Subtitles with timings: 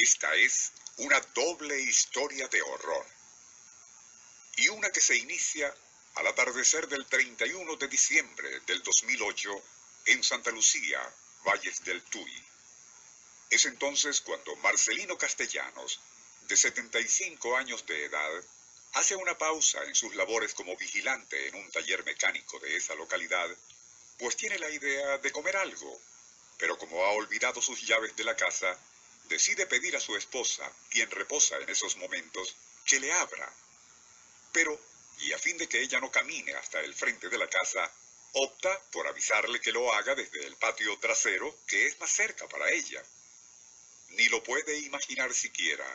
[0.00, 3.04] Esta es una doble historia de horror.
[4.58, 5.74] Y una que se inicia
[6.14, 9.50] al atardecer del 31 de diciembre del 2008
[10.06, 11.02] en Santa Lucía,
[11.44, 12.32] Valles del Tuy.
[13.50, 15.98] Es entonces cuando Marcelino Castellanos,
[16.46, 18.44] de 75 años de edad,
[18.92, 23.48] hace una pausa en sus labores como vigilante en un taller mecánico de esa localidad,
[24.16, 26.00] pues tiene la idea de comer algo,
[26.56, 28.78] pero como ha olvidado sus llaves de la casa,
[29.28, 33.52] decide pedir a su esposa, quien reposa en esos momentos, que le abra.
[34.52, 34.78] Pero,
[35.20, 37.92] y a fin de que ella no camine hasta el frente de la casa,
[38.32, 42.70] opta por avisarle que lo haga desde el patio trasero, que es más cerca para
[42.70, 43.02] ella.
[44.10, 45.86] Ni lo puede imaginar siquiera,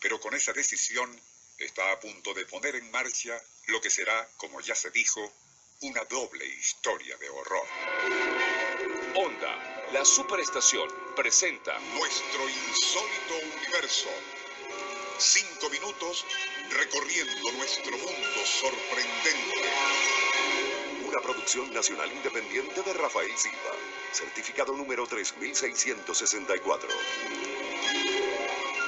[0.00, 1.20] pero con esa decisión
[1.58, 5.32] está a punto de poner en marcha lo que será, como ya se dijo,
[5.82, 7.66] una doble historia de horror.
[9.14, 14.08] Onda, la superestación, presenta Nuestro insólito universo.
[15.18, 16.24] Cinco minutos
[16.70, 19.70] recorriendo nuestro mundo sorprendente.
[21.04, 23.76] una producción nacional independiente de Rafael Silva,
[24.12, 26.88] certificado número 3664.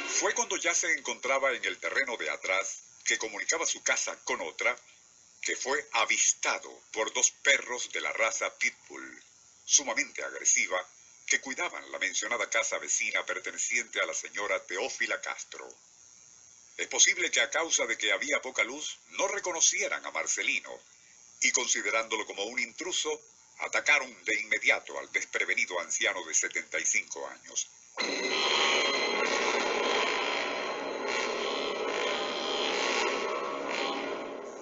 [0.08, 4.40] Fue cuando ya se encontraba en el terreno de atrás, que comunicaba su casa con
[4.40, 4.74] otra,
[5.42, 9.23] que fue avistado por dos perros de la raza Pitbull,
[9.64, 10.86] sumamente agresiva,
[11.26, 15.66] que cuidaban la mencionada casa vecina perteneciente a la señora Teófila Castro.
[16.76, 20.78] Es posible que a causa de que había poca luz no reconocieran a Marcelino
[21.40, 23.20] y considerándolo como un intruso,
[23.60, 27.68] atacaron de inmediato al desprevenido anciano de 75 años.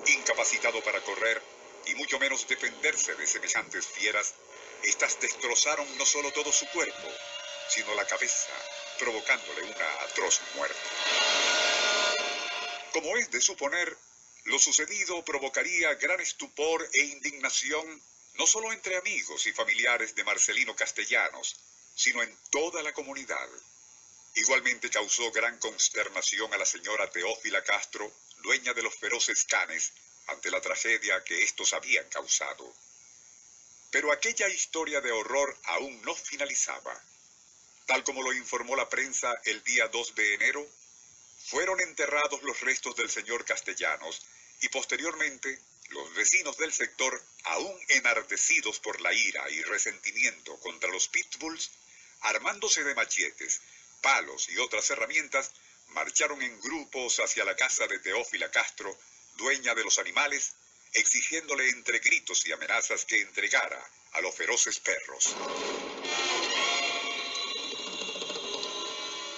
[0.07, 1.43] Incapacitado para correr
[1.87, 4.35] y mucho menos defenderse de semejantes fieras,
[4.83, 7.09] estas destrozaron no solo todo su cuerpo,
[7.69, 8.53] sino la cabeza,
[8.99, 10.81] provocándole una atroz muerte.
[12.93, 13.97] Como es de suponer,
[14.45, 18.03] lo sucedido provocaría gran estupor e indignación
[18.35, 21.57] no solo entre amigos y familiares de Marcelino Castellanos,
[21.95, 23.49] sino en toda la comunidad.
[24.35, 29.93] Igualmente causó gran consternación a la señora Teófila Castro, dueña de los feroces canes,
[30.29, 32.75] ante la tragedia que estos habían causado.
[33.93, 37.01] Pero aquella historia de horror aún no finalizaba.
[37.87, 40.67] Tal como lo informó la prensa el día 2 de enero,
[41.47, 44.23] fueron enterrados los restos del señor Castellanos
[44.63, 45.61] y posteriormente
[45.91, 51.71] los vecinos del sector, aún enardecidos por la ira y resentimiento contra los pitbulls,
[52.23, 53.61] armándose de machetes,
[54.01, 55.53] palos y otras herramientas,
[55.89, 58.97] marcharon en grupos hacia la casa de Teófila Castro,
[59.37, 60.55] dueña de los animales,
[60.93, 63.83] exigiéndole entre gritos y amenazas que entregara
[64.13, 65.35] a los feroces perros.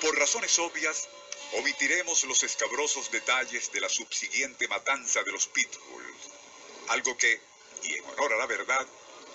[0.01, 1.09] Por razones obvias,
[1.53, 6.31] omitiremos los escabrosos detalles de la subsiguiente matanza de los pitbulls,
[6.89, 7.41] algo que,
[7.85, 8.87] y en honor a la verdad,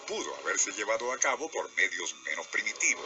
[0.07, 3.06] pudo haberse llevado a cabo por medios menos primitivos.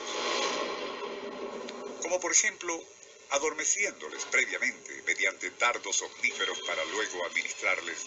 [2.01, 2.83] Como por ejemplo,
[3.29, 8.05] adormeciéndoles previamente mediante dardos omníferos para luego administrarles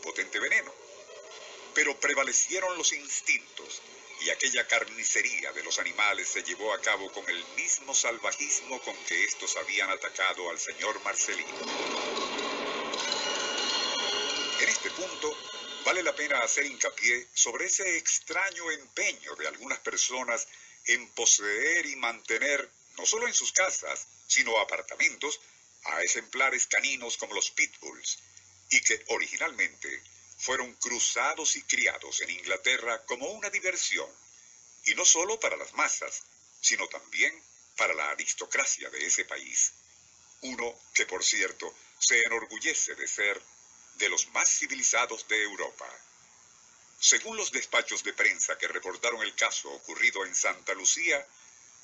[0.00, 0.72] potente veneno.
[1.74, 3.82] Pero prevalecieron los instintos
[4.20, 8.96] y aquella carnicería de los animales se llevó a cabo con el mismo salvajismo con
[9.04, 11.58] que estos habían atacado al señor Marcelino.
[14.60, 15.34] En este punto,
[15.84, 20.46] vale la pena hacer hincapié sobre ese extraño empeño de algunas personas
[20.84, 25.40] en poseer y mantener, no solo en sus casas, sino apartamentos,
[25.84, 28.18] a ejemplares caninos como los pitbulls,
[28.70, 30.02] y que originalmente
[30.38, 34.10] fueron cruzados y criados en Inglaterra como una diversión,
[34.86, 36.22] y no solo para las masas,
[36.60, 37.32] sino también
[37.76, 39.72] para la aristocracia de ese país.
[40.42, 43.40] Uno que, por cierto, se enorgullece de ser
[43.96, 45.86] de los más civilizados de Europa.
[46.98, 51.26] Según los despachos de prensa que reportaron el caso ocurrido en Santa Lucía,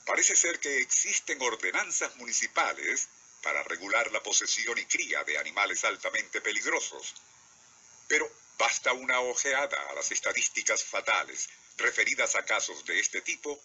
[0.06, 3.08] parece ser que existen ordenanzas municipales
[3.46, 7.14] para regular la posesión y cría de animales altamente peligrosos.
[8.08, 8.28] Pero
[8.58, 13.56] basta una ojeada a las estadísticas fatales referidas a casos de este tipo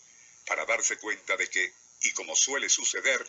[0.46, 3.28] para darse cuenta de que, y como suele suceder,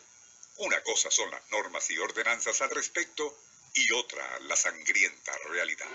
[0.57, 3.35] Una cosa son las normas y ordenanzas al respecto
[3.73, 5.89] y otra la sangrienta realidad.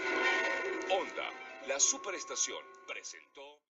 [0.90, 1.31] Honda,
[1.69, 3.57] la superestación, presentó...